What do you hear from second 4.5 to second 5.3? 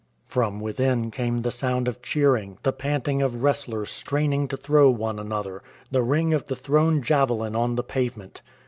throw one